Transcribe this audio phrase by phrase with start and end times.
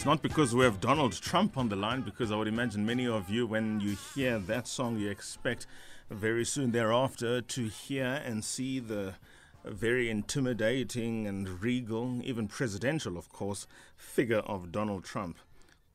[0.00, 3.06] It's not because we have Donald Trump on the line, because I would imagine many
[3.06, 5.66] of you, when you hear that song, you expect
[6.08, 9.16] very soon thereafter to hear and see the
[9.62, 15.36] very intimidating and regal, even presidential, of course, figure of Donald Trump.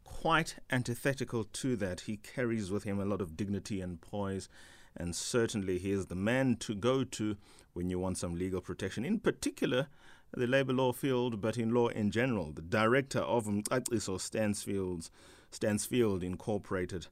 [0.04, 4.48] Quite antithetical to that, he carries with him a lot of dignity and poise,
[4.96, 7.38] and certainly he is the man to go to
[7.74, 9.04] when you want some legal protection.
[9.04, 9.88] In particular,
[10.36, 12.52] the labor law field, but in law in general.
[12.52, 15.10] The director of Mcaciso uh, Stansfield,
[15.52, 17.08] Stansfield Incorporated,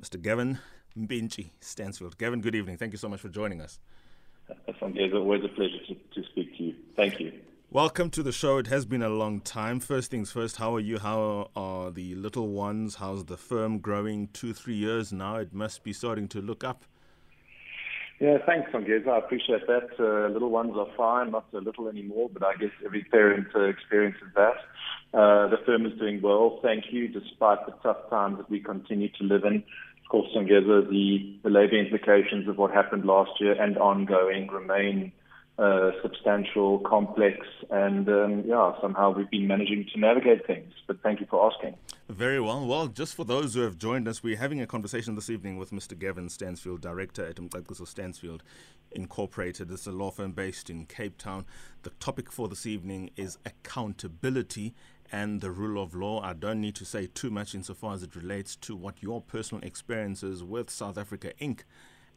[0.00, 0.20] Mr.
[0.20, 0.58] Gavin
[0.96, 2.18] Mpintshi Stansfield.
[2.18, 2.76] Gavin, good evening.
[2.76, 3.78] Thank you so much for joining us.
[4.68, 6.74] It's always a pleasure to, to speak to you.
[6.96, 7.32] Thank you.
[7.70, 8.58] Welcome to the show.
[8.58, 9.80] It has been a long time.
[9.80, 10.98] First things first, how are you?
[10.98, 12.94] How are the little ones?
[12.96, 14.28] How's the firm growing?
[14.28, 15.36] Two, three years now.
[15.36, 16.84] It must be starting to look up.
[18.18, 19.08] Yeah, thanks, Songezo.
[19.08, 19.90] I appreciate that.
[19.98, 23.64] Uh, little ones are fine, not so little anymore, but I guess every parent uh,
[23.64, 24.54] experiences that.
[25.12, 29.08] Uh, the firm is doing well, thank you, despite the tough times that we continue
[29.18, 29.56] to live in.
[29.56, 35.12] Of course, Songezo, the, the labor implications of what happened last year and ongoing remain
[36.02, 37.38] substantial, complex,
[37.70, 40.72] and um, yeah, somehow we've been managing to navigate things.
[40.86, 41.76] But thank you for asking.
[42.08, 42.66] Very well.
[42.66, 45.70] Well, just for those who have joined us, we're having a conversation this evening with
[45.70, 45.98] Mr.
[45.98, 48.42] Gavin Stansfield, director at Mcaciso Stansfield
[48.92, 49.70] Incorporated.
[49.70, 51.46] It's a law firm based in Cape Town.
[51.82, 54.74] The topic for this evening is accountability
[55.10, 56.20] and the rule of law.
[56.22, 59.64] I don't need to say too much insofar as it relates to what your personal
[59.64, 61.60] experiences with South Africa Inc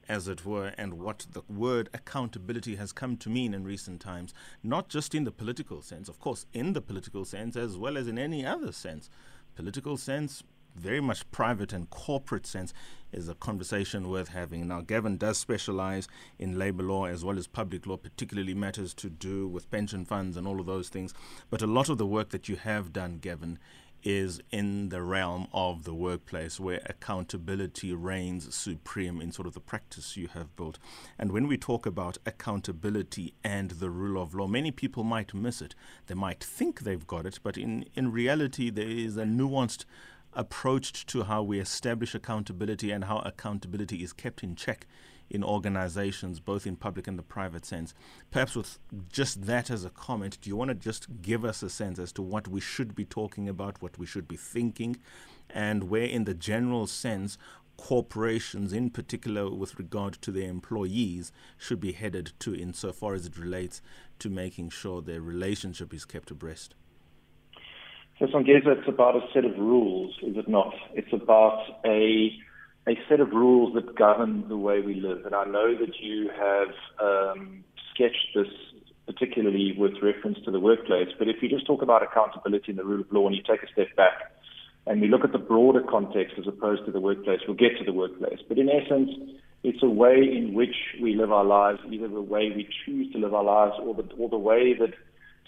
[0.09, 4.33] as it were, and what the word accountability has come to mean in recent times,
[4.63, 8.07] not just in the political sense, of course, in the political sense as well as
[8.07, 9.09] in any other sense.
[9.55, 10.43] Political sense,
[10.75, 12.73] very much private and corporate sense,
[13.11, 14.67] is a conversation worth having.
[14.67, 16.07] Now, Gavin does specialize
[16.37, 20.37] in labor law as well as public law, particularly matters to do with pension funds
[20.37, 21.13] and all of those things.
[21.49, 23.59] But a lot of the work that you have done, Gavin,
[24.03, 29.59] is in the realm of the workplace where accountability reigns supreme in sort of the
[29.59, 30.79] practice you have built.
[31.17, 35.61] And when we talk about accountability and the rule of law, many people might miss
[35.61, 35.75] it.
[36.07, 39.85] They might think they've got it, but in, in reality, there is a nuanced
[40.33, 44.85] approach to how we establish accountability and how accountability is kept in check
[45.29, 47.93] in organizations, both in public and the private sense.
[48.31, 48.79] Perhaps with
[49.11, 52.11] just that as a comment, do you want to just give us a sense as
[52.13, 54.97] to what we should be talking about, what we should be thinking,
[55.49, 57.37] and where, in the general sense,
[57.77, 63.37] corporations, in particular with regard to their employees, should be headed to insofar as it
[63.37, 63.81] relates
[64.19, 66.75] to making sure their relationship is kept abreast?
[68.19, 70.73] So, Songezo, it's about a set of rules, is it not?
[70.93, 72.31] It's about a
[72.87, 75.25] a set of rules that govern the way we live.
[75.25, 76.69] And I know that you have
[76.99, 77.63] um,
[77.93, 78.47] sketched this
[79.05, 82.83] particularly with reference to the workplace, but if you just talk about accountability and the
[82.83, 84.13] rule of law and you take a step back
[84.85, 87.83] and we look at the broader context as opposed to the workplace, we'll get to
[87.83, 88.39] the workplace.
[88.47, 89.09] But in essence,
[89.63, 93.17] it's a way in which we live our lives, either the way we choose to
[93.19, 94.93] live our lives or the, or the way that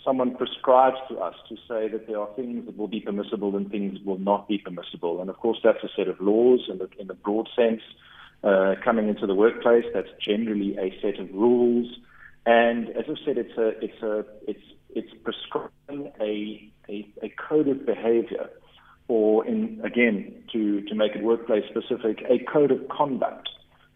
[0.04, 3.70] someone prescribes to us to say that there are things that will be permissible and
[3.70, 5.22] things will not be permissible.
[5.22, 7.82] And of course, that's a set of laws in the, in the broad sense.
[8.44, 11.88] Uh, coming into the workplace, that's generally a set of rules.
[12.46, 14.64] And as I've said, it's a, it's a, it's,
[14.96, 18.50] it's prescribing a, a, a code of behavior,
[19.08, 23.50] or in again to to make it workplace specific, a code of conduct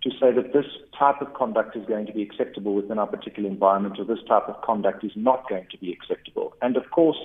[0.05, 0.65] to say that this
[0.97, 4.47] type of conduct is going to be acceptable within our particular environment or this type
[4.47, 6.53] of conduct is not going to be acceptable.
[6.61, 7.17] And of course,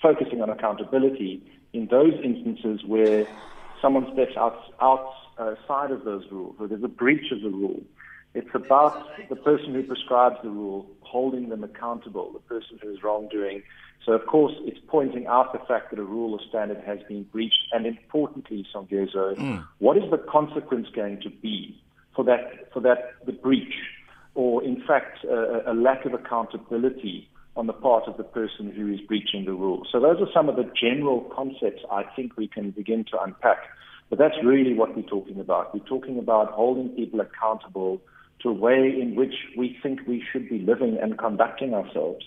[0.00, 1.42] focusing on accountability
[1.72, 3.26] in those instances where
[3.82, 7.82] someone steps out, outside of those rules, or there's a breach of the rule.
[8.32, 13.02] It's about the person who prescribes the rule holding them accountable, the person who is
[13.02, 13.62] wrongdoing.
[14.06, 17.24] So, of course, it's pointing out the fact that a rule or standard has been
[17.24, 19.66] breached, and importantly, Songezo, mm.
[19.78, 21.80] what is the consequence going to be
[22.24, 23.74] for that for that the breach,
[24.34, 28.92] or in fact a, a lack of accountability on the part of the person who
[28.92, 29.86] is breaching the rules.
[29.92, 33.58] So those are some of the general concepts I think we can begin to unpack.
[34.10, 35.72] But that's really what we're talking about.
[35.72, 38.00] We're talking about holding people accountable
[38.42, 42.24] to a way in which we think we should be living and conducting ourselves.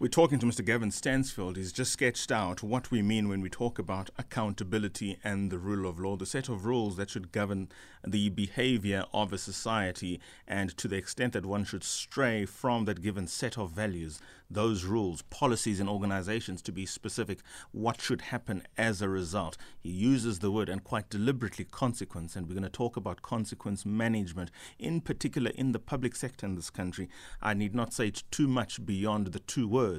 [0.00, 0.64] We're talking to Mr.
[0.64, 1.58] Gavin Stansfield.
[1.58, 5.86] He's just sketched out what we mean when we talk about accountability and the rule
[5.86, 7.68] of law, the set of rules that should govern
[8.02, 10.18] the behavior of a society,
[10.48, 14.84] and to the extent that one should stray from that given set of values, those
[14.84, 19.58] rules, policies, and organizations to be specific, what should happen as a result.
[19.78, 23.84] He uses the word and quite deliberately consequence, and we're going to talk about consequence
[23.84, 27.10] management, in particular in the public sector in this country.
[27.42, 29.89] I need not say too much beyond the two words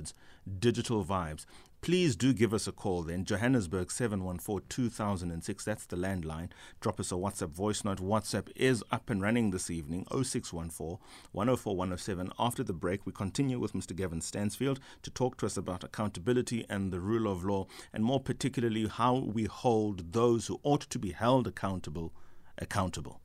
[0.60, 1.46] digital vibes
[1.82, 3.26] please do give us a call then.
[3.26, 5.66] Johannesburg 714 2006.
[5.66, 6.50] That's the landline.
[6.80, 7.98] Drop us a WhatsApp voice note.
[7.98, 11.00] WhatsApp is up and running this evening 0614
[11.32, 12.32] 104 107.
[12.40, 13.96] After the break, we continue with Mr.
[13.96, 18.20] Gavin Stansfield to talk to us about accountability and the rule of law, and more
[18.20, 22.14] particularly how we hold those who ought to be held accountable
[22.58, 23.20] accountable.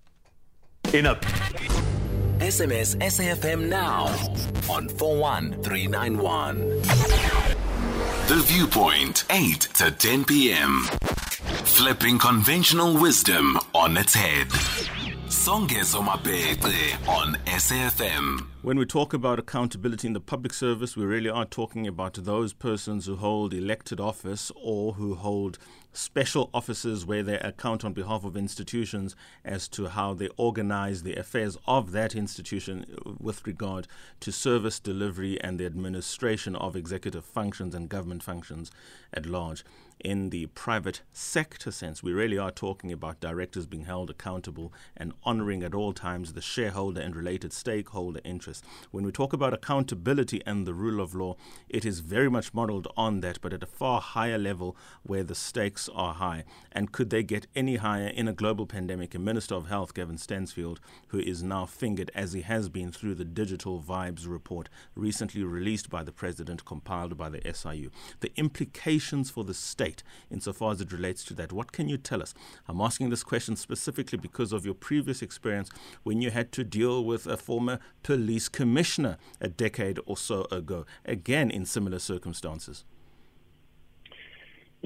[0.95, 1.15] In a
[2.41, 4.05] SMS SAFM now
[4.69, 6.59] on 41391.
[8.29, 10.83] The Viewpoint, 8 to 10 p.m.
[11.65, 14.49] Flipping conventional wisdom on its head.
[15.29, 18.47] Songezo Mapete on SAFM.
[18.63, 22.53] When we talk about accountability in the public service, we really are talking about those
[22.53, 25.59] persons who hold elected office or who hold
[25.97, 31.15] special offices where they account on behalf of institutions as to how they organize the
[31.15, 32.85] affairs of that institution
[33.19, 33.89] with regard
[34.21, 38.71] to service delivery and the administration of executive functions and government functions
[39.15, 39.65] at large
[40.01, 45.13] in the private sector sense, we really are talking about directors being held accountable and
[45.25, 48.67] honoring at all times the shareholder and related stakeholder interests.
[48.91, 51.37] When we talk about accountability and the rule of law,
[51.69, 55.35] it is very much modeled on that, but at a far higher level where the
[55.35, 56.45] stakes are high.
[56.73, 59.15] And could they get any higher in a global pandemic?
[59.15, 63.15] A Minister of Health, Gavin Stansfield, who is now fingered as he has been through
[63.15, 67.91] the Digital Vibes report recently released by the President, compiled by the SIU.
[68.21, 71.53] The implications for the state insofar as it relates to that.
[71.53, 72.35] What can you tell us?
[72.69, 75.71] I'm asking this question specifically because of your previous experience
[76.03, 80.87] when you had to deal with a former police commissioner a decade or so ago,
[81.05, 82.85] again in similar circumstances.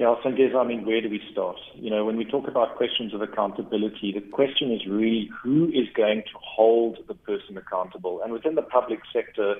[0.01, 1.57] Yeah, Songezo, I mean, where do we start?
[1.75, 5.89] You know, when we talk about questions of accountability, the question is really who is
[5.95, 8.19] going to hold the person accountable?
[8.23, 9.57] And within the public sector,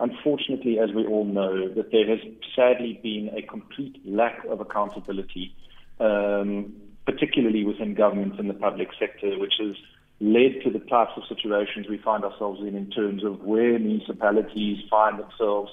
[0.00, 2.18] unfortunately, as we all know, that there has
[2.56, 5.54] sadly been a complete lack of accountability,
[6.00, 6.72] um,
[7.04, 9.76] particularly within government and the public sector, which has
[10.18, 14.78] led to the types of situations we find ourselves in in terms of where municipalities
[14.88, 15.70] find themselves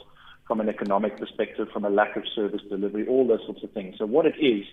[0.52, 3.96] from an economic perspective, from a lack of service delivery, all those sorts of things.
[3.98, 4.66] So what it is,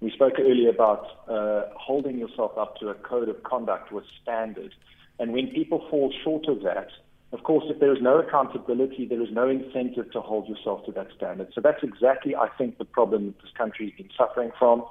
[0.00, 4.72] we spoke earlier about uh, holding yourself up to a code of conduct with standard.
[5.18, 6.88] And when people fall short of that,
[7.34, 10.92] of course, if there is no accountability, there is no incentive to hold yourself to
[10.92, 11.48] that standard.
[11.54, 14.86] So that's exactly, I think, the problem that this country has been suffering from.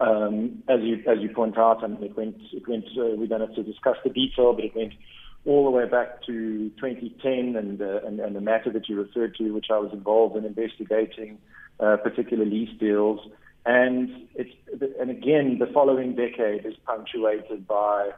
[0.00, 2.86] Um, as you as you point out, and it went it went.
[2.98, 4.94] Uh, we don't have to discuss the detail, but it went
[5.46, 9.34] all the way back to 2010, and uh, and, and the matter that you referred
[9.36, 11.38] to, which I was involved in investigating,
[11.78, 13.20] uh, particular lease deals,
[13.64, 14.50] and it's
[15.00, 18.10] and again, the following decade is punctuated by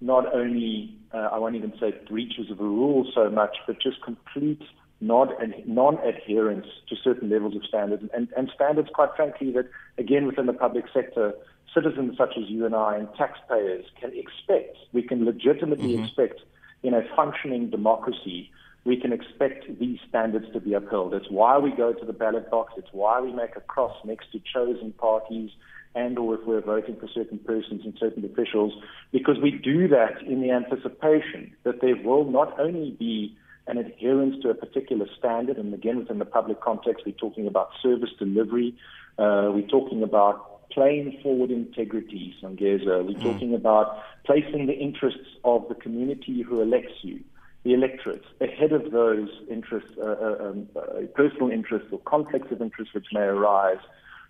[0.00, 4.02] not only, uh, I won't even say breaches of a rule so much, but just
[4.02, 4.62] complete
[5.00, 10.52] non-adherence to certain levels of standards, and, and standards, quite frankly, that, again, within the
[10.52, 11.34] public sector,
[11.74, 16.04] citizens such as you and I and taxpayers can expect, we can legitimately mm-hmm.
[16.04, 16.40] expect
[16.82, 18.50] in a functioning democracy,
[18.84, 21.14] we can expect these standards to be upheld.
[21.14, 22.72] It's why we go to the ballot box.
[22.76, 25.50] It's why we make a cross next to chosen parties
[25.94, 28.72] and or if we're voting for certain persons and certain officials,
[29.12, 33.36] because we do that in the anticipation that there will not only be
[33.66, 37.68] an adherence to a particular standard, and again, within the public context, we're talking about
[37.82, 38.74] service delivery,
[39.18, 43.22] uh, we're talking about playing forward integrity, Songezo, we're mm.
[43.22, 47.20] talking about placing the interests of the community who elects you,
[47.64, 52.60] the electorate, ahead of those interests, uh, uh, um, uh, personal interests or conflicts of
[52.60, 53.78] interest which may arise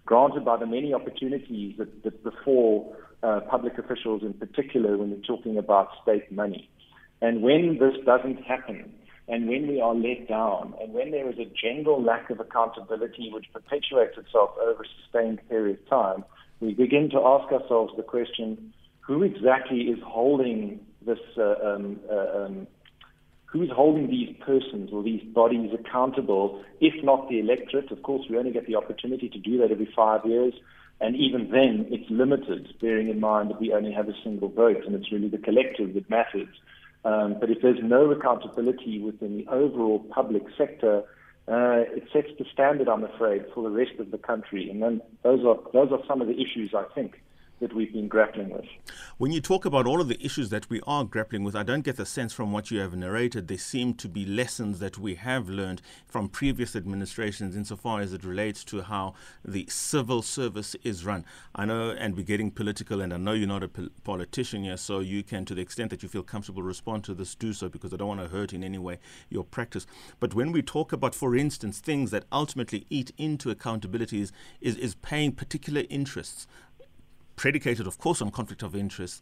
[0.04, 5.16] granted by the many opportunities that, that befall uh, public officials in particular when we're
[5.18, 6.68] talking about state money.
[7.20, 8.92] And when this doesn't happen,
[9.28, 13.30] and when we are let down, and when there is a general lack of accountability
[13.32, 16.24] which perpetuates itself over a sustained period of time,
[16.60, 22.44] we begin to ask ourselves the question, who exactly is holding this uh, um, uh,
[22.44, 22.66] um,
[23.46, 27.90] who's holding these persons or these bodies accountable, if not the electorate?
[27.90, 30.54] Of course, we only get the opportunity to do that every five years.
[31.00, 34.84] And even then, it's limited, bearing in mind that we only have a single vote,
[34.86, 36.48] and it's really the collective that matters.
[37.04, 41.02] Um, but if there's no accountability within the overall public sector,
[41.48, 44.70] uh, it sets the standard, I'm afraid, for the rest of the country.
[44.70, 47.21] And then those are those are some of the issues I think
[47.62, 48.66] that we've been grappling with.
[49.18, 51.84] When you talk about all of the issues that we are grappling with, I don't
[51.84, 55.14] get the sense from what you have narrated there seem to be lessons that we
[55.14, 59.14] have learned from previous administrations insofar as it relates to how
[59.44, 61.24] the civil service is run.
[61.54, 63.70] I know, and we're getting political, and I know you're not a
[64.02, 67.36] politician here, so you can, to the extent that you feel comfortable, respond to this,
[67.36, 68.98] do so, because I don't want to hurt in any way
[69.30, 69.86] your practice.
[70.18, 74.76] But when we talk about, for instance, things that ultimately eat into accountability is, is,
[74.76, 76.48] is paying particular interests
[77.42, 79.20] predicated, of course, on conflict of interest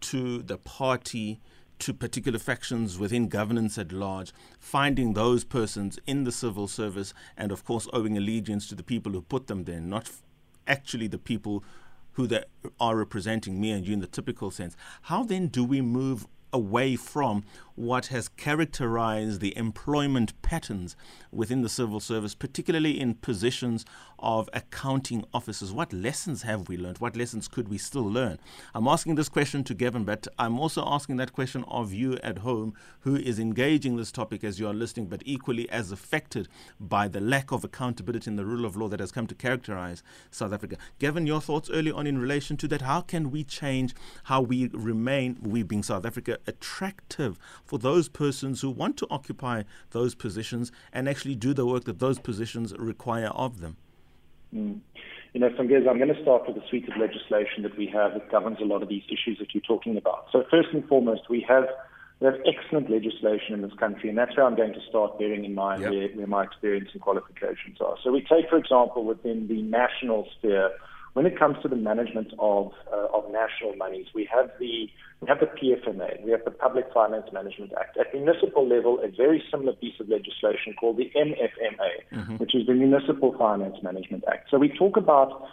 [0.00, 1.38] to the party,
[1.78, 7.52] to particular factions within governance at large, finding those persons in the civil service, and
[7.52, 10.10] of course, owing allegiance to the people who put them there, not
[10.66, 11.62] actually the people
[12.12, 12.42] who they
[12.80, 14.74] are representing me and you in the typical sense.
[15.02, 17.44] How then do we move away from
[17.78, 20.96] what has characterized the employment patterns
[21.30, 23.84] within the civil service, particularly in positions
[24.18, 25.72] of accounting officers.
[25.72, 26.98] What lessons have we learned?
[26.98, 28.40] What lessons could we still learn?
[28.74, 32.38] I'm asking this question to Gavin, but I'm also asking that question of you at
[32.38, 36.48] home who is engaging this topic as you are listening, but equally as affected
[36.80, 40.02] by the lack of accountability in the rule of law that has come to characterize
[40.32, 40.76] South Africa.
[40.98, 42.82] Gavin, your thoughts early on in relation to that.
[42.82, 43.94] How can we change
[44.24, 49.62] how we remain, we being South Africa, attractive for those persons who want to occupy
[49.90, 53.76] those positions and actually do the work that those positions require of them?
[54.54, 54.80] Mm.
[55.34, 58.14] You know, Songezo, I'm going to start with the suite of legislation that we have
[58.14, 60.26] that governs a lot of these issues that you're talking about.
[60.32, 61.66] So first and foremost, we have
[62.20, 65.44] we have excellent legislation in this country, and that's where I'm going to start bearing
[65.44, 65.92] in mind yep.
[65.92, 67.96] where, where my experience and qualifications are.
[68.02, 70.70] So we take, for example, within the national sphere,
[71.18, 74.88] when it comes to the management of uh, of national monies, we have the
[75.20, 77.96] we have the PFMA, we have the Public Finance Management Act.
[77.96, 82.36] At municipal level, a very similar piece of legislation called the MFMA, mm-hmm.
[82.36, 84.48] which is the Municipal Finance Management Act.
[84.48, 85.48] So we talk about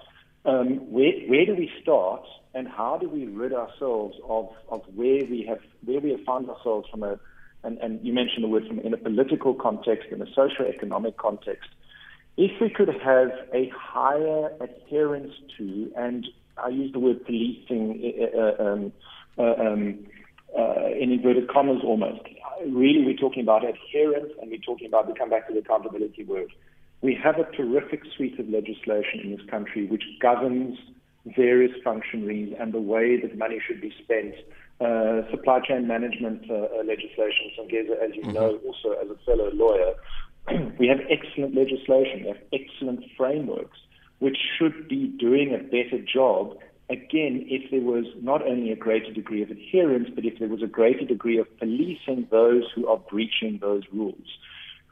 [0.45, 2.22] um, where where do we start
[2.53, 6.48] and how do we rid ourselves of, of where we have where we have found
[6.48, 7.19] ourselves from a
[7.63, 11.69] and, and you mentioned the word from in a political context, in a socio-economic context,
[12.38, 16.27] if we could have a higher adherence to, and
[16.58, 18.94] I use the word policing uh, um,
[19.38, 20.06] uh, um,
[20.58, 22.22] uh, in inverted commas almost,
[22.68, 26.24] really we're talking about adherence and we're talking about, we come back to the accountability
[26.24, 26.51] word.
[27.01, 30.77] We have a terrific suite of legislation in this country which governs
[31.25, 34.36] various functionaries and the way that money should be spent.
[34.80, 38.34] Uh, supply chain management uh, legislation, Songezo, as you mm-hmm.
[38.34, 39.94] know, also as a fellow lawyer,
[40.79, 43.77] we have excellent legislation, we have excellent frameworks,
[44.19, 46.57] which should be doing a better job.
[46.89, 50.61] Again, if there was not only a greater degree of adherence, but if there was
[50.61, 54.37] a greater degree of policing those who are breaching those rules.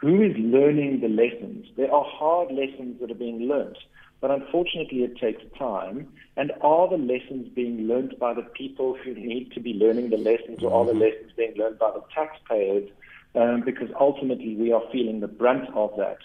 [0.01, 1.67] Who is learning the lessons?
[1.77, 3.77] There are hard lessons that are being learnt,
[4.19, 6.11] but unfortunately it takes time.
[6.35, 10.17] And are the lessons being learnt by the people who need to be learning the
[10.17, 11.01] lessons, or are the mm-hmm.
[11.01, 12.89] lessons being learnt by the taxpayers
[13.35, 16.17] um, because ultimately we are feeling the brunt of that.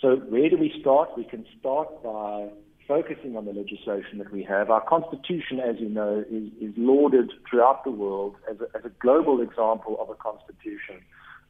[0.00, 1.10] So where do we start?
[1.16, 2.48] We can start by
[2.88, 4.70] focusing on the legislation that we have.
[4.70, 8.90] Our constitution, as you know, is, is lauded throughout the world as a, as a
[9.00, 11.00] global example of a constitution,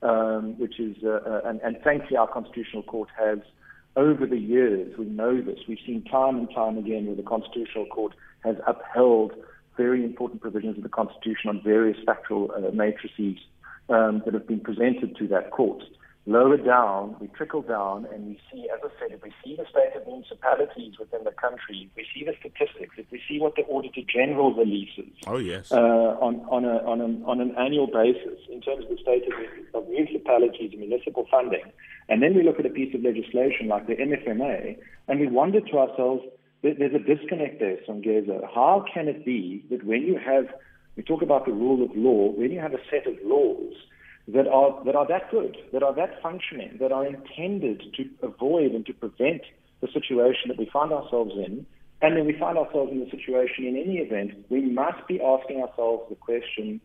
[0.03, 3.39] um, which is, uh, uh, and, and thankfully our constitutional court has,
[3.97, 7.87] over the years, we know this, we've seen time and time again where the constitutional
[7.87, 8.15] court
[8.45, 9.33] has upheld
[9.77, 13.39] very important provisions of the constitution on various factual uh, matrices
[13.93, 15.83] um, that have been presented to that court.
[16.25, 19.67] Lower down, we trickle down and we see, as I said, if we see the
[19.69, 23.57] state of municipalities within the country, if we see the statistics, if we see what
[23.57, 25.73] the Auditor General releases oh, yes.
[25.73, 29.25] Uh, on, on, a, on, a, on an annual basis in terms of the state
[29.27, 31.65] of, of municipalities and municipal funding,
[32.09, 35.61] and then we look at a piece of legislation like the MFMA, and we wonder
[35.61, 36.23] to ourselves,
[36.63, 38.47] there's a disconnect there, Songezo.
[38.55, 40.47] How can it be that when you have
[40.97, 43.75] we talk about the rule of law, when you have a set of laws
[44.29, 48.73] that are, that are that good, that are that functioning, that are intended to avoid
[48.73, 49.43] and to prevent
[49.81, 51.67] the situation that we find ourselves in,
[52.03, 55.63] and then we find ourselves in the situation in any event, we must be asking
[55.63, 56.81] ourselves the question,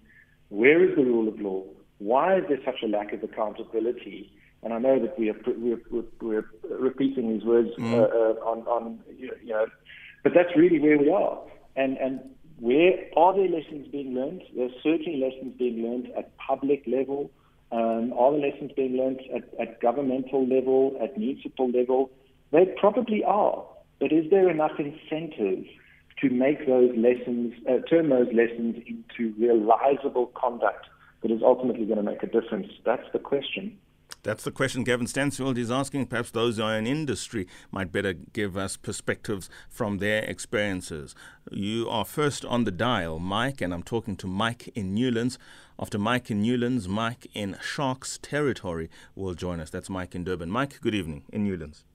[0.49, 1.63] where is the rule of law?
[1.99, 4.31] Why is there such a lack of accountability?
[4.63, 5.79] And I know that we are, we're,
[6.21, 7.93] we're, repeating these words mm.
[7.93, 9.65] uh, on, on, you know,
[10.23, 11.39] but that's really where we are.
[11.75, 12.19] And, and
[12.59, 14.41] where are there lessons being learned?
[14.55, 17.29] There's certainly lessons being learned at public level.
[17.71, 22.09] Um, are the lessons being learned at, at governmental level, at municipal level?
[22.51, 23.63] They probably are.
[23.99, 25.65] But is there enough incentive
[26.21, 30.87] to make those lessons, uh, turn those lessons into realizable conduct
[31.21, 32.67] that is ultimately going to make a difference?
[32.85, 33.77] That's the question.
[34.23, 36.07] That's the question Gavin Stansfield is asking.
[36.07, 41.15] Perhaps those who are in industry might better give us perspectives from their experiences.
[41.51, 45.37] You are first on the dial, Mike, and I'm talking to Mike in Newlands.
[45.79, 49.69] After Mike in Newlands, Mike in Sharks territory will join us.
[49.69, 50.49] That's Mike in Durban.
[50.49, 51.85] Mike, good evening in Newlands.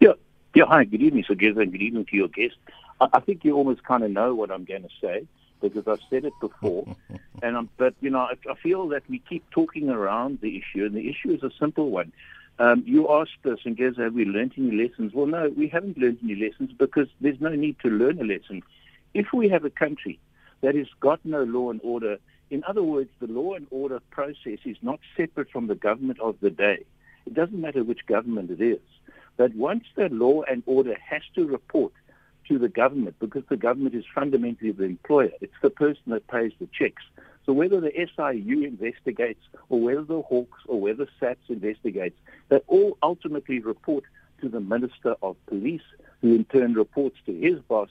[0.00, 0.12] Yeah,
[0.54, 0.64] yeah.
[0.66, 2.56] Hi, good evening, Sir and good evening to your guest.
[3.00, 5.26] I, I think you almost kind of know what I'm going to say
[5.68, 6.86] because I've said it before.
[7.42, 10.84] and I'm, but you know, I, I, feel that we keep talking around the issue,
[10.84, 12.12] and the issue is a simple one.
[12.58, 15.12] Um, you asked us, and guess have we learned any lessons?
[15.12, 18.62] Well, no, we haven't learned any lessons because there's no need to learn a lesson.
[19.12, 20.18] If we have a country
[20.62, 22.18] that has got no law and order,
[22.50, 26.36] in other words, the law and order process is not separate from the government of
[26.40, 26.84] the day.
[27.26, 28.80] It doesn't matter which government it is.
[29.36, 31.92] But once the law and order has to report
[32.48, 35.30] to the government because the government is fundamentally the employer.
[35.40, 37.02] It's the person that pays the checks.
[37.44, 42.16] So whether the SIU investigates or whether the Hawks or whether SAPS investigates,
[42.48, 44.04] they all ultimately report
[44.40, 45.82] to the Minister of Police,
[46.20, 47.88] who in turn reports to his boss,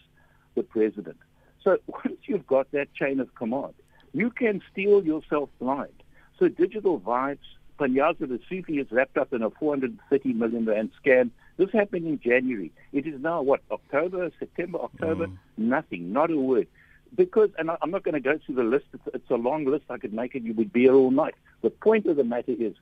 [0.55, 1.17] the President.
[1.63, 3.73] So once you've got that chain of command,
[4.13, 6.03] you can steal yourself blind.
[6.39, 7.39] So digital vibes,
[7.79, 12.19] Panyaza the Sufi is wrapped up in a 430 million rand scam this happened in
[12.19, 12.71] January.
[12.91, 15.27] It is now what October, September, October.
[15.27, 15.37] Mm.
[15.57, 16.67] Nothing, not a word.
[17.15, 18.85] Because, and I'm not going to go through the list.
[18.93, 19.85] It's, it's, a long list.
[19.89, 20.43] I could make it.
[20.43, 21.35] You would be here all night.
[21.61, 22.73] The point of the matter is,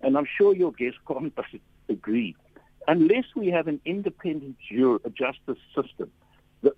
[0.00, 1.32] and I'm sure your guest can't
[1.88, 2.34] agree,
[2.88, 6.10] unless we have an independent juror, justice system.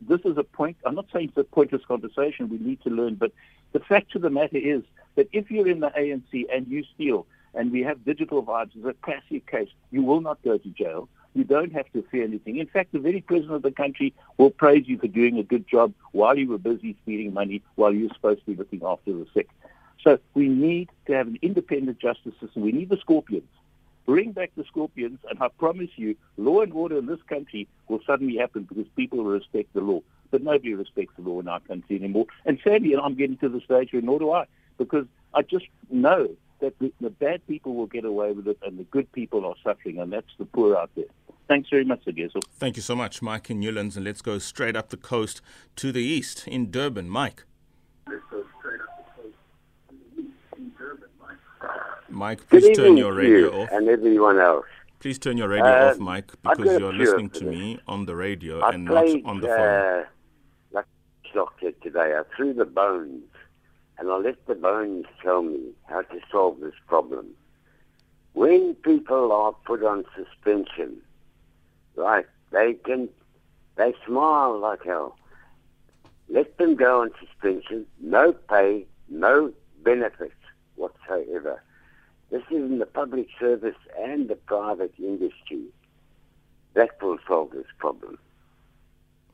[0.01, 0.79] This is a point.
[0.85, 2.49] I'm not saying it's a pointless conversation.
[2.49, 3.31] We need to learn, but
[3.73, 4.83] the fact of the matter is
[5.15, 7.25] that if you're in the ANC and you steal,
[7.55, 11.09] and we have digital vibes as a classic case, you will not go to jail.
[11.37, 12.57] You don't have to fear anything.
[12.57, 15.69] In fact, the very president of the country will praise you for doing a good
[15.69, 19.27] job while you were busy spending money while you're supposed to be looking after the
[19.35, 19.51] sick.
[20.03, 22.63] So we need to have an independent justice system.
[22.63, 23.51] We need the scorpions.
[24.07, 28.01] Bring back the scorpions, and I promise you, law and order in this country will
[28.07, 30.01] suddenly happen because people will respect the law.
[30.31, 32.29] But nobody respects the law in our country anymore.
[32.47, 34.47] And sadly, and I'm getting to the stage where nor do I,
[34.79, 38.79] because I just know that the, the bad people will get away with it and
[38.79, 41.05] the good people are suffering, and that's the poor out there.
[41.49, 42.43] Thanks very much, Agezo.
[42.59, 43.97] Thank you so much, Mike in Newlands.
[43.97, 45.41] And let's go straight up the coast
[45.77, 47.09] to the east in Durban.
[47.09, 47.45] Mike.
[48.09, 49.35] Let's go straight up the coast
[49.89, 51.37] to the east in Durban, Mike.
[52.09, 53.69] Mike, please turn your radio off.
[53.71, 54.67] And everyone else.
[54.99, 58.61] Please turn your radio uh, off, Mike, because you're listening to me on the radio
[58.61, 60.01] I and played, not on the phone.
[60.01, 60.05] Uh,
[60.73, 60.87] like
[61.33, 63.23] doctor today, I threw the bones,
[63.99, 67.29] and I let the bones tell me how to solve this problem.
[68.33, 71.03] When people are put on suspension,
[71.97, 72.27] Right.
[72.53, 73.09] They can,
[73.77, 75.19] they smile like hell.
[76.29, 80.35] Let them go on suspension, no pay, no benefits
[80.75, 81.63] whatsoever.
[82.31, 85.67] This is in the public service and the private industry.
[86.75, 88.19] That will solve this problem.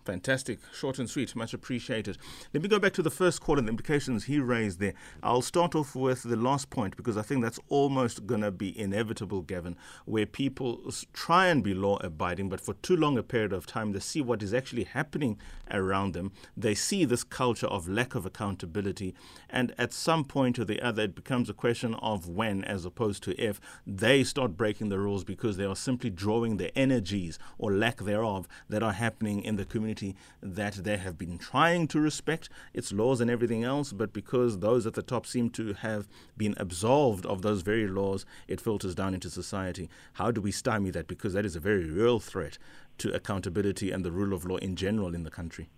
[0.04, 0.58] Fantastic.
[0.74, 1.36] Short and sweet.
[1.36, 2.18] Much appreciated.
[2.52, 4.94] Let me go back to the first call and the implications he raised there.
[5.22, 8.76] I'll start off with the last point because I think that's almost going to be
[8.76, 13.52] inevitable, Gavin, where people try and be law abiding, but for too long a period
[13.52, 15.38] of time, they see what is actually happening
[15.70, 16.32] around them.
[16.56, 19.14] They see this culture of lack of accountability.
[19.48, 23.22] And at some point or the other, it becomes a question of when as opposed
[23.24, 27.72] to if they start breaking the rules because they are simply drawing the energies or
[27.72, 32.00] lack thereof that are happening in the community community that they have been trying to
[32.00, 36.08] respect its laws and everything else, but because those at the top seem to have
[36.36, 39.88] been absolved of those very laws, it filters down into society.
[40.14, 41.08] How do we stymie that?
[41.08, 42.58] Because that is a very real threat
[42.98, 45.68] to accountability and the rule of law in general in the country.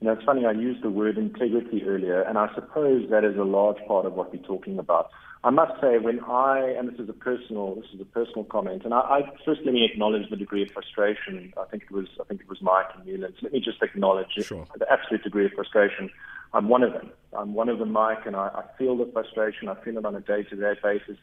[0.00, 3.36] You know, it's funny, I used the word integrity earlier, and I suppose that is
[3.36, 5.08] a large part of what we're talking about.
[5.44, 8.84] I must say, when I, and this is a personal, this is a personal comment,
[8.86, 11.52] and I, I first let me acknowledge the degree of frustration.
[11.60, 13.36] I think it was, I think it was Mike and Newlands.
[13.42, 14.66] Let me just acknowledge sure.
[14.78, 16.08] the absolute degree of frustration.
[16.54, 17.10] I'm one of them.
[17.36, 19.68] I'm one of them, Mike, and I, I feel the frustration.
[19.68, 21.18] I feel it on a day-to-day basis.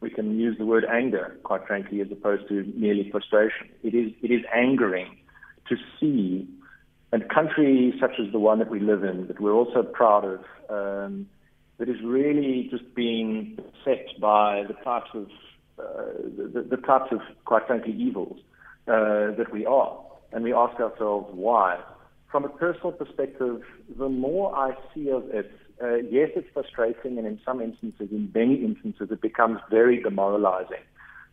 [0.00, 3.70] We can use the word anger, quite frankly, as opposed to merely frustration.
[3.82, 5.16] It is, it is angering
[5.70, 6.46] to see
[7.12, 10.40] a country such as the one that we live in, that we're also proud of.
[10.68, 11.28] Um,
[11.78, 15.28] that is really just being set by the types of
[15.78, 15.82] uh,
[16.36, 18.38] the, the, types of quite frankly evils
[18.86, 19.98] uh, that we are,
[20.32, 21.80] and we ask ourselves why.
[22.30, 23.62] From a personal perspective,
[23.98, 25.50] the more I see of it,
[25.82, 30.82] uh, yes, it's frustrating, and in some instances, in many instances, it becomes very demoralizing.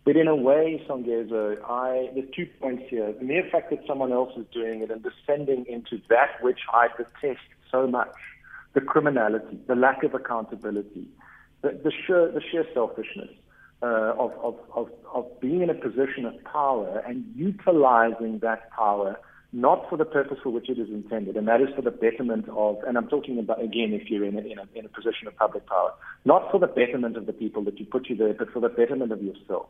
[0.05, 3.13] But in a way, Songezo, I there's two points here.
[3.13, 6.87] The mere fact that someone else is doing it and descending into that which I
[6.97, 8.15] detest so much
[8.73, 11.07] the criminality, the lack of accountability,
[11.61, 13.29] the, the, sheer, the sheer selfishness.
[13.81, 19.17] uh, of, of, of, of being in a position of power and utilizing that power
[19.51, 22.47] not for the purpose for which it is intended, and that is for the betterment
[22.49, 25.27] of, and I'm talking about, again, if you're in a, in a, in a position
[25.27, 25.91] of public power,
[26.23, 28.69] not for the betterment of the people that you put you there, but for the
[28.69, 29.65] betterment of yourself.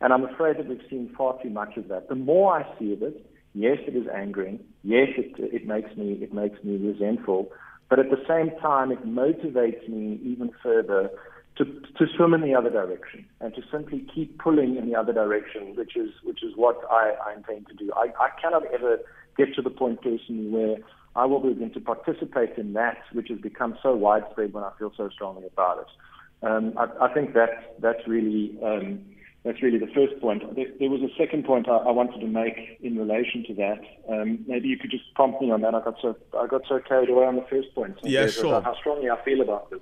[0.00, 2.08] And I'm afraid that we've seen far too much of that.
[2.08, 4.64] The more I see of it, yes, it is angering.
[4.82, 7.52] Yes, it, it makes me, it makes me resentful.
[7.90, 11.10] But at the same time, it motivates me even further
[11.58, 15.12] to, to swim in the other direction and to simply keep pulling in the other
[15.12, 17.90] direction, which is which is what I, I intend to do.
[17.94, 18.98] I, I cannot ever
[19.36, 20.76] get to the point personally where
[21.16, 24.92] I will begin to participate in that, which has become so widespread when I feel
[24.96, 26.46] so strongly about it.
[26.46, 29.04] Um, I, I think that that's really um,
[29.44, 30.42] that's really the first point.
[30.54, 33.80] There, there was a second point I, I, wanted to make in relation to that.
[34.08, 35.74] Um, maybe you could just prompt me on that.
[35.74, 37.96] I got so I got so carried away on the first point.
[38.02, 38.60] So yeah, sure.
[38.60, 39.80] How strongly I feel about this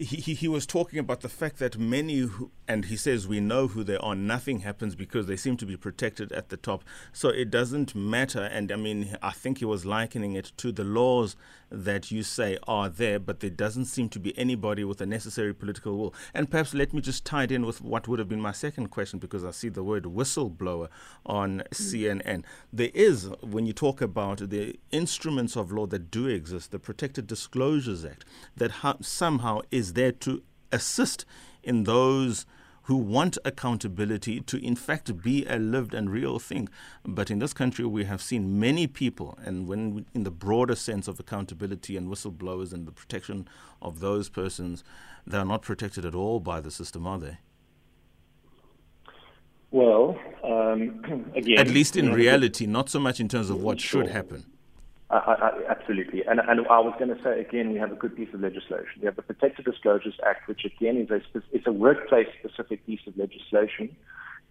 [0.00, 3.68] he, he was talking about the fact that many, who, and he says we know
[3.68, 6.84] who they are, nothing happens because they seem to be protected at the top.
[7.12, 8.42] So it doesn't matter.
[8.44, 11.36] And I mean, I think he was likening it to the laws
[11.70, 15.54] that you say are there, but there doesn't seem to be anybody with the necessary
[15.54, 16.14] political will.
[16.34, 18.88] And perhaps let me just tie it in with what would have been my second
[18.88, 20.88] question because I see the word whistleblower
[21.24, 22.44] on CNN.
[22.72, 27.26] There is, when you talk about the instruments of law that do exist, the Protected
[27.26, 28.24] Disclosures Act,
[28.56, 31.24] that ha- somehow is there to assist
[31.62, 32.46] in those
[32.90, 36.68] who want accountability to, in fact, be a lived and real thing.
[37.04, 40.74] But in this country, we have seen many people, and when we, in the broader
[40.74, 43.46] sense of accountability and whistleblowers and the protection
[43.80, 44.82] of those persons,
[45.24, 47.38] they are not protected at all by the system, are they?
[49.70, 54.02] Well, um, again, at least in reality, not so much in terms of what sure.
[54.02, 54.49] should happen.
[55.10, 56.22] I, I, absolutely.
[56.24, 59.00] And, and I was going to say again, we have a good piece of legislation.
[59.00, 61.20] We have the Protected Disclosures Act, which again is a
[61.52, 63.96] it's a workplace-specific piece of legislation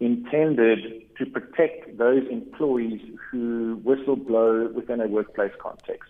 [0.02, 6.10] intended to protect those employees who whistleblow within a workplace context.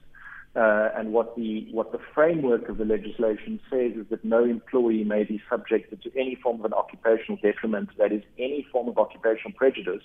[0.55, 5.03] Uh, and what the what the framework of the legislation says is that no employee
[5.03, 8.97] may be subjected to any form of an occupational detriment, that is, any form of
[8.97, 10.01] occupational prejudice,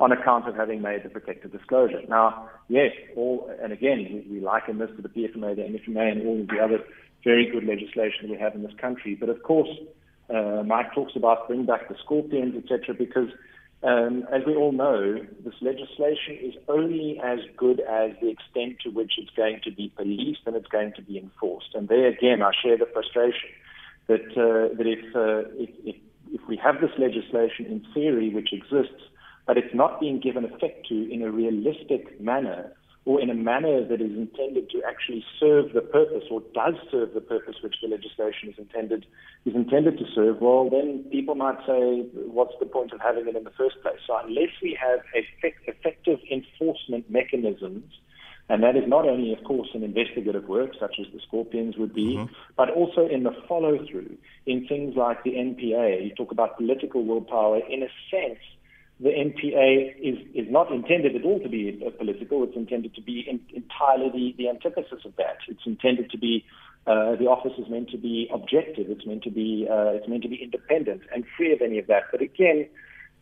[0.00, 2.00] on account of having made the protected disclosure.
[2.08, 6.26] Now, yes, all, and again, we, we liken this to the PFMA, the MFMA, and
[6.26, 6.82] all of the other
[7.22, 9.14] very good legislation we have in this country.
[9.14, 9.68] But of course,
[10.34, 13.28] uh, Mike talks about bring back the scorpions, etc., because
[13.82, 18.90] um, as we all know, this legislation is only as good as the extent to
[18.90, 21.74] which it's going to be policed and it's going to be enforced.
[21.74, 23.50] And there again, I share the frustration
[24.06, 25.96] that uh, that if, uh, if, if
[26.32, 29.02] if we have this legislation in theory which exists
[29.46, 32.72] but it's not being given effect to in a realistic manner
[33.06, 37.14] or in a manner that is intended to actually serve the purpose or does serve
[37.14, 39.06] the purpose which the legislation is intended
[39.46, 43.34] is intended to serve, well then people might say, what's the point of having it
[43.34, 43.98] in the first place?
[44.06, 47.84] So unless we have effect, effective enforcement mechanisms,
[48.50, 51.94] and that is not only, of course, in investigative work, such as the Scorpions would
[51.94, 52.32] be, mm-hmm.
[52.56, 56.04] but also in the follow through, in things like the NPA.
[56.04, 57.58] You talk about political willpower.
[57.58, 58.40] In a sense,
[59.00, 62.44] the NPA is, is not intended at all to be political.
[62.44, 65.38] It's intended to be in, entirely the, the antithesis of that.
[65.48, 66.44] It's intended to be
[66.86, 68.86] uh, the office is meant to be objective.
[68.88, 71.86] It's meant to be uh, it's meant to be independent and free of any of
[71.86, 72.04] that.
[72.10, 72.68] But again,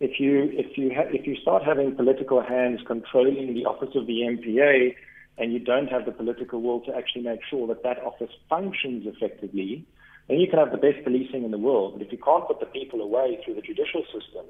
[0.00, 4.06] if you if you ha- if you start having political hands controlling the office of
[4.06, 4.94] the NPA,
[5.38, 9.06] and you don't have the political will to actually make sure that that office functions
[9.06, 9.84] effectively,
[10.28, 11.94] then you can have the best policing in the world.
[11.94, 14.46] But if you can't put the people away through the judicial system,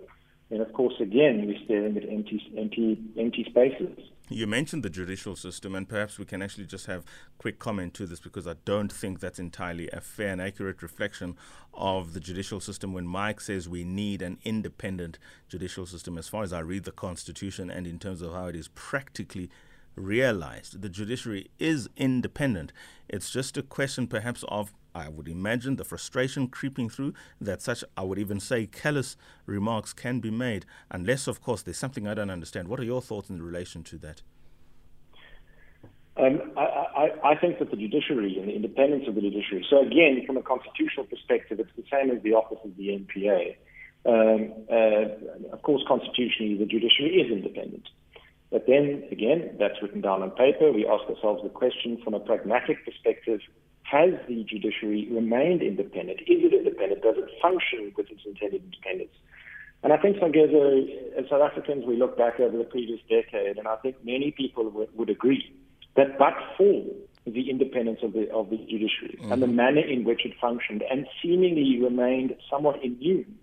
[0.51, 3.99] and of course, again, we're staring at empty, empty, empty spaces.
[4.31, 7.05] You mentioned the judicial system, and perhaps we can actually just have
[7.39, 11.37] quick comment to this because I don't think that's entirely a fair and accurate reflection
[11.75, 12.93] of the judicial system.
[12.95, 16.93] When Mike says we need an independent judicial system, as far as I read the
[16.93, 19.51] Constitution and in terms of how it is practically
[19.97, 22.73] realized, the judiciary is independent.
[23.09, 27.85] It's just a question, perhaps, of I would imagine the frustration creeping through that such,
[27.97, 32.15] I would even say, callous remarks can be made, unless, of course, there's something I
[32.15, 32.69] don't understand.
[32.69, 34.23] What are your thoughts in relation to that?
[36.17, 39.87] Um, I, I, I, think that the judiciary and the independence of the judiciary, so
[39.87, 43.55] again, from a constitutional perspective, it's the same as the office of the NPA.
[44.05, 47.89] Um, uh, of course, constitutionally, the judiciary is independent.
[48.51, 50.73] But then, again, that's written down on paper.
[50.73, 53.41] We ask ourselves the question from a pragmatic perspective
[53.91, 56.21] has the judiciary remained independent?
[56.23, 57.03] Is it independent?
[57.03, 59.15] Does it function with its intended independence?
[59.83, 63.69] And I think, Songezo, as South Africans, we look back over the previous decade, and
[63.69, 65.55] I think many people w- would agree
[65.97, 66.85] that but for
[67.27, 69.33] the independence of the, of the judiciary mm-hmm.
[69.33, 73.39] and the manner in which it functioned and seemingly remained somewhat immune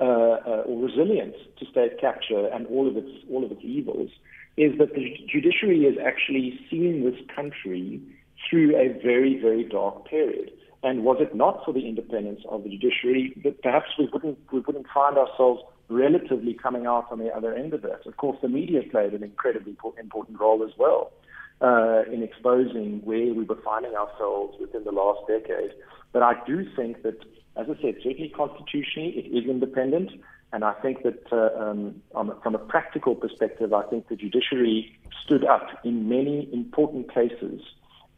[0.00, 4.10] uh, uh, or resilient to state capture and all of its all of its evils
[4.56, 8.00] is that the judiciary has actually seen this country
[8.52, 10.52] through a very very dark period.
[10.84, 14.60] And was it not for the independence of the judiciary, that perhaps we wouldn't we
[14.60, 18.02] wouldn't find ourselves relatively coming out on the other end of it.
[18.04, 21.12] Of course, the media played an incredibly important role as well
[21.60, 25.72] uh, in exposing where we were finding ourselves within the last decade.
[26.12, 27.18] But I do think that,
[27.56, 30.10] as I said, certainly constitutionally it is independent.
[30.52, 32.02] And I think that uh, um,
[32.42, 37.62] from a practical perspective, I think the judiciary stood up in many important cases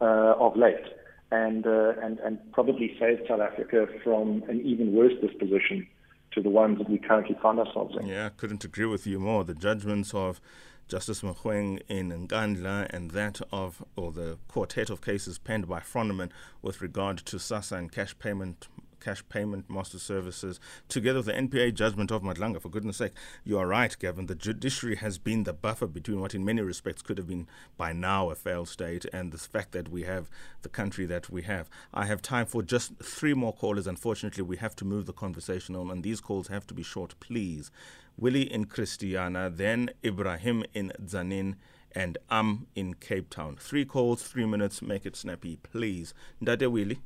[0.00, 0.84] of late
[1.30, 5.86] and, uh, and, and probably saved South Africa from an even worse disposition
[6.32, 8.06] to the ones that we currently find ourselves in.
[8.06, 9.44] Yeah, I couldn't agree with you more.
[9.44, 10.40] The judgments of
[10.88, 16.30] Justice Mogoeng in Nkandla and that of, or the quartet of cases penned by Froneman
[16.60, 18.68] with regard to SASSA and cash payment
[19.04, 22.60] cash payment master services, together with the NPA judgment of Madlanga.
[22.60, 23.12] For goodness sake,
[23.44, 24.26] you are right, Gavin.
[24.26, 27.92] The judiciary has been the buffer between what, in many respects, could have been by
[27.92, 30.30] now a failed state and the fact that we have
[30.62, 31.68] the country that we have.
[31.92, 33.86] I have time for just three more callers.
[33.86, 37.14] Unfortunately, we have to move the conversation on, and these calls have to be short,
[37.20, 37.70] please.
[38.16, 41.56] Willie in Christiana, then Ibrahim in Tzaneen,
[41.94, 43.56] and Am in Cape Town.
[43.58, 46.12] Three calls, three minutes, make it snappy, please.
[46.42, 47.00] Ndade Willie.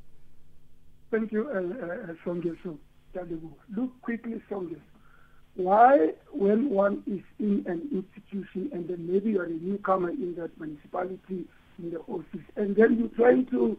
[1.11, 2.77] Thank you, uh, uh, Songezo.
[3.75, 4.79] Look quickly, Songezo.
[5.55, 10.51] Why, when one is in an institution and then maybe you're a newcomer in that
[10.59, 11.45] municipality,
[11.79, 13.77] in the office, and then you're trying to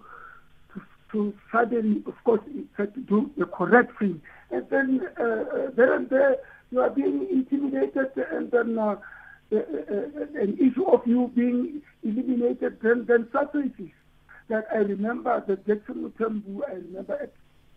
[0.75, 2.41] to, to suddenly, of course,
[2.77, 6.37] to do the correct thing, and then uh, uh, there and there
[6.71, 8.97] you are being intimidated, and then uh,
[9.53, 13.91] uh, uh an issue of you being eliminated then, then surfaces
[14.51, 17.33] that I remember that Jackson Mthembu, I remember at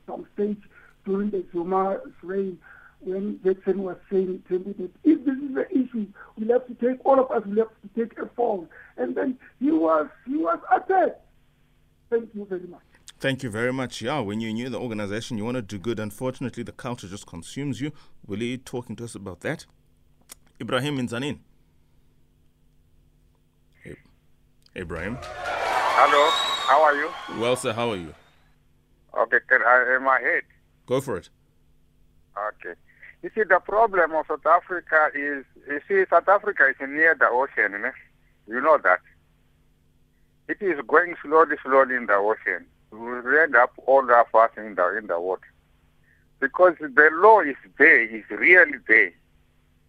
[0.06, 0.62] some stage
[1.06, 2.60] during the Zuma's reign
[3.00, 6.08] when Jackson was saying to me that if this is the issue,
[6.38, 8.68] we'll have to take, all of us will have to take a fall.
[8.98, 11.22] And then he was, he was attacked.
[12.10, 12.82] Thank you very much.
[13.20, 14.02] Thank you very much.
[14.02, 16.00] Yeah, when you knew the organization, you want to do good.
[16.00, 17.92] Unfortunately, the culture just consumes you.
[18.26, 19.66] Will you talking to us about that?
[20.60, 21.40] Ibrahim in Tzaneen.
[24.76, 25.18] Ibrahim.
[25.22, 26.53] Hello.
[26.66, 27.10] How are you?
[27.40, 28.14] Well, sir, how are you?
[29.18, 30.44] Okay, can I, am I head?
[30.86, 31.30] Go for it.
[32.38, 32.80] Okay.
[33.22, 37.28] You see, the problem of South Africa is, you see, South Africa is near the
[37.28, 37.92] ocean, né?
[38.48, 39.02] you know that.
[40.48, 42.66] It is going slowly, slowly in the ocean.
[42.92, 45.42] We will end up all of us in the, in the water.
[46.40, 49.14] Because the law is there, is really there.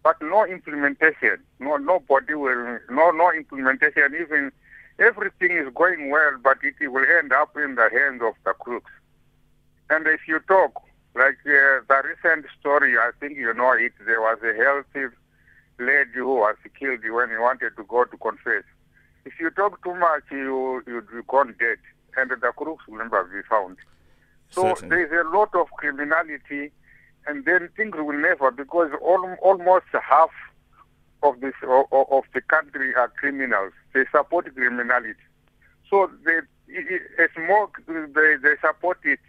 [0.03, 1.37] But no implementation.
[1.59, 4.51] No, nobody will, no, no implementation, even
[4.99, 8.91] everything is going well, but it will end up in the hands of the crooks.
[9.89, 10.81] And if you talk,
[11.15, 15.15] like uh, the recent story, I think you know it, there was a healthy
[15.79, 18.63] lady who was killed when he wanted to go to confess.
[19.25, 21.77] If you talk too much, you, you'd be gone dead,
[22.17, 23.77] and the crooks will never be found.
[24.51, 24.89] So Certainly.
[24.89, 26.71] there is a lot of criminality,
[27.27, 30.29] and then things will never, because all, almost half
[31.25, 33.73] of this of, the country are criminals.
[33.93, 35.13] They support criminality.
[35.89, 39.19] So they, it's more they, they support it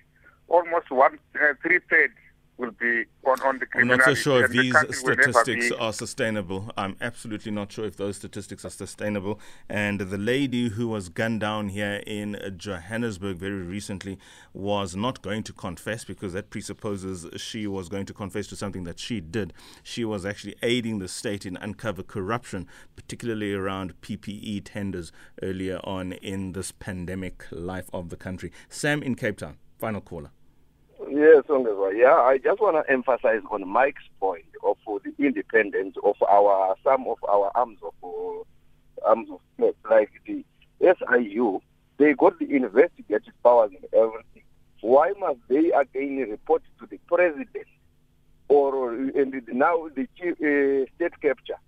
[0.48, 2.14] almost one uh, three thirds
[2.58, 6.70] will be on, on the I'm not so sure if these statistics are sustainable.
[6.76, 9.40] I'm absolutely not sure if those statistics are sustainable.
[9.68, 14.18] And the lady who was gunned down here in Johannesburg very recently
[14.52, 18.84] was not going to confess because that presupposes she was going to confess to something
[18.84, 19.52] that she did.
[19.82, 26.12] She was actually aiding the state in uncover corruption, particularly around PPE tenders earlier on
[26.12, 28.50] in this pandemic life of the country.
[28.68, 30.30] Sam in Cape Town, final caller.
[31.08, 31.44] Yes,
[31.94, 37.06] yeah, I just want to emphasize on Mike's point of the independence of our some
[37.06, 38.44] of our arms of
[39.06, 40.44] arms of like the
[40.80, 41.60] SIU.
[41.98, 44.42] They got the investigative powers and everything.
[44.80, 47.66] Why must they again report to the president
[48.48, 51.58] or and now the chief, uh, state capture?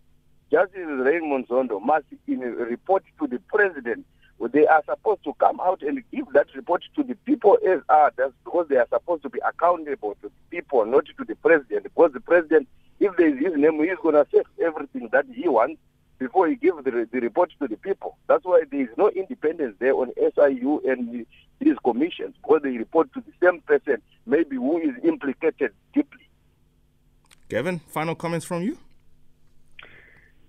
[0.51, 4.05] Justice Raymond Zondo must in, report to the president
[4.47, 8.13] they are supposed to come out and give that report to the people as are,
[8.17, 11.83] that's because they are supposed to be accountable to the people, not to the president.
[11.83, 12.69] Because the president,
[13.01, 15.81] if there is his name, he's going to say everything that he wants
[16.19, 18.17] before he gives the, the report to the people.
[18.29, 21.27] That's why there is no independence there on SIU and
[21.59, 26.29] these commissions, because they report to the same person, maybe who is implicated deeply.
[27.49, 28.79] Gavin, final comments from you?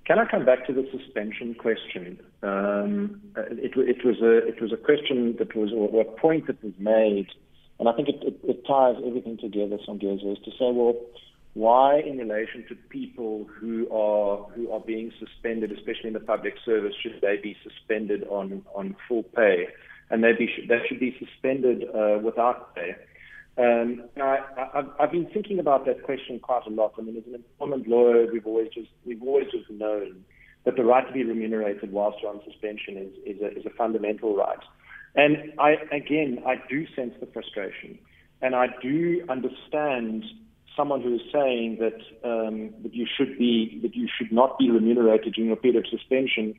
[0.06, 2.20] Can I come back to the suspension question?
[2.42, 6.64] Um, it, it, was a it was a question that was or a point that
[6.64, 7.28] was made,
[7.80, 9.78] and I think it, it, it ties everything together.
[9.86, 10.96] Some to say, well,
[11.54, 16.54] why, in relation to people who are who are being suspended, especially in the public
[16.64, 19.68] service, should they be suspended on on full pay,
[20.10, 22.96] and they be they should be suspended uh, without pay?
[23.58, 24.40] Um, I,
[24.74, 26.94] I've, I've been thinking about that question quite a lot.
[26.98, 30.24] I mean, as an employment lawyer, we've always just we've always just known
[30.66, 33.70] that the right to be remunerated whilst you're on suspension is is a, is a
[33.72, 34.60] fundamental right.
[35.16, 37.98] And I again, I do sense the frustration,
[38.42, 40.26] and I do understand
[40.76, 44.70] someone who is saying that um, that you should be that you should not be
[44.70, 46.56] remunerated during a period of suspension.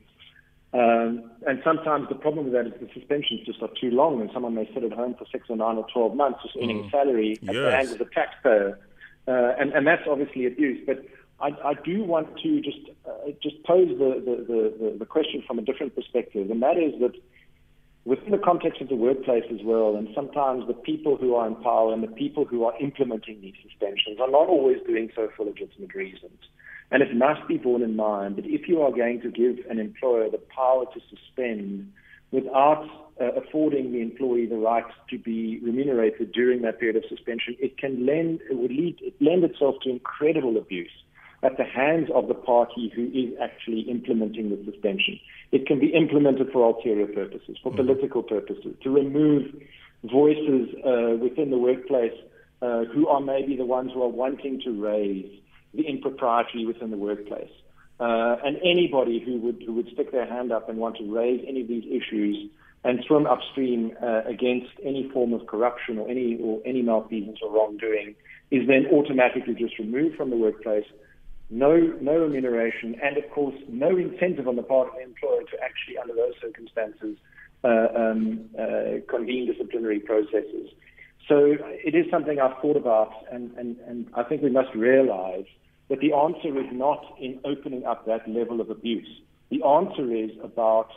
[0.73, 4.29] Um, and sometimes the problem with that is the suspensions just are too long, and
[4.33, 6.91] someone may sit at home for six or nine or twelve months just earning mm.
[6.91, 7.55] salary at yes.
[7.55, 8.79] the hands of the taxpayer,
[9.27, 10.79] uh, and and that's obviously abuse.
[10.85, 11.03] But
[11.41, 15.57] I, I do want to just uh, just pose the, the, the, the question from
[15.57, 17.13] a different perspective, and that is that
[18.05, 21.55] within the context of the workplace as well, and sometimes the people who are in
[21.55, 25.45] power and the people who are implementing these suspensions are not always doing so for
[25.45, 26.39] legitimate reasons.
[26.91, 29.79] And it must be borne in mind that if you are going to give an
[29.79, 31.91] employer the power to suspend
[32.31, 32.85] without
[33.19, 37.77] uh, affording the employee the right to be remunerated during that period of suspension, it
[37.77, 40.91] can lend, it would lead, it lend itself to incredible abuse
[41.43, 45.19] at the hands of the party who is actually implementing the suspension.
[45.51, 47.87] It can be implemented for ulterior purposes, for mm-hmm.
[47.87, 49.43] political purposes, to remove
[50.03, 52.13] voices uh, within the workplace
[52.61, 55.29] uh, who are maybe the ones who are wanting to raise
[55.73, 57.49] the impropriety within the workplace.
[57.99, 61.43] Uh, and anybody who would who would stick their hand up and want to raise
[61.47, 62.49] any of these issues
[62.83, 67.51] and swim upstream uh, against any form of corruption or any or any malfeasance or
[67.51, 68.15] wrongdoing
[68.49, 70.85] is then automatically just removed from the workplace
[71.51, 75.57] no, no remuneration, and of course, no incentive on the part of the employer to
[75.61, 77.17] actually, under those circumstances,
[77.63, 80.69] uh, um, uh, convene disciplinary processes.
[81.27, 85.45] So it is something I've thought about, and, and, and I think we must realize
[85.89, 89.21] that the answer is not in opening up that level of abuse.
[89.49, 90.89] The answer is about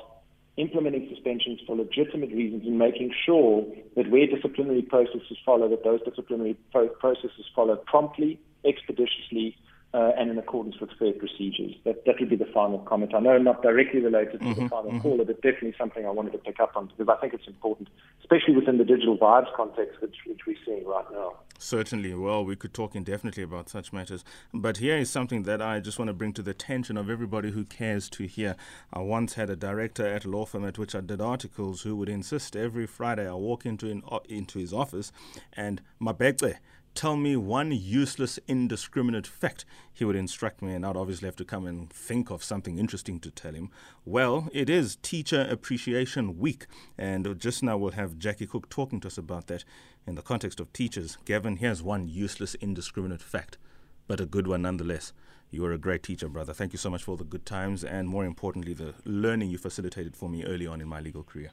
[0.56, 6.00] implementing suspensions for legitimate reasons and making sure that where disciplinary processes follow, that those
[6.04, 9.56] disciplinary processes follow promptly, expeditiously,
[9.94, 11.72] uh, and in accordance with fair procedures.
[11.84, 13.14] That, that would be the final comment.
[13.14, 15.00] I know not directly related to mm-hmm, the final mm-hmm.
[15.00, 17.88] caller, but definitely something I wanted to pick up on because I think it's important,
[18.20, 21.34] especially within the digital vibes context which, which we're seeing right now.
[21.58, 22.12] Certainly.
[22.14, 24.24] Well, we could talk indefinitely about such matters.
[24.52, 27.52] But here is something that I just want to bring to the attention of everybody
[27.52, 28.56] who cares to hear.
[28.92, 31.94] I once had a director at a law firm at which I did articles who
[31.96, 35.12] would insist every Friday I walk into, in, into his office
[35.52, 36.56] and Mabekwe
[36.94, 39.64] tell me one useless, indiscriminate fact.
[39.92, 43.20] He would instruct me, and I'd obviously have to come and think of something interesting
[43.20, 43.70] to tell him.
[44.04, 49.08] Well, it is Teacher Appreciation Week, and just now we'll have Jackie Cook talking to
[49.08, 49.64] us about that
[50.06, 51.18] in the context of teachers.
[51.24, 53.58] Gavin, here's one useless, indiscriminate fact,
[54.06, 55.12] but a good one nonetheless.
[55.50, 56.52] You are a great teacher, brother.
[56.52, 59.58] Thank you so much for all the good times and, more importantly, the learning you
[59.58, 61.50] facilitated for me early on in my legal career.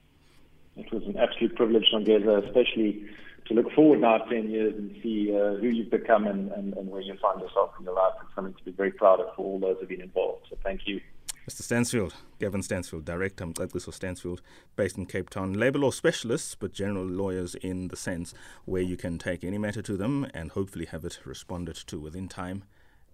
[0.76, 3.06] It was an absolute privilege, Songezo, especially
[3.54, 6.90] to look forward now 10 years and see uh, who you've become and, and, and,
[6.90, 8.14] where you find yourself in your life.
[8.24, 10.48] It's something to be very proud of for all those who've been involved.
[10.50, 11.02] So thank you.
[11.50, 11.64] Mr.
[11.64, 14.42] Stansfield, Gavin Stansfield, Director Mcaciso Stansfield,
[14.76, 15.54] based in Cape Town.
[15.54, 18.34] Labour law specialists, but general lawyers in the sense
[18.66, 22.28] where you can take any matter to them and hopefully have it responded to within
[22.28, 22.64] time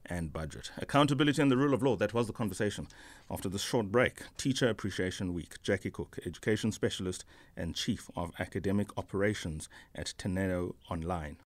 [0.10, 0.72] and budget.
[0.78, 1.98] Accountability and the rule of law.
[1.98, 2.88] That was the conversation.
[3.30, 5.62] After this short break, Teacher Appreciation Week.
[5.62, 7.26] Jackie Cook, Education Specialist
[7.58, 11.36] and Chief of Academic Operations at Teneo Online.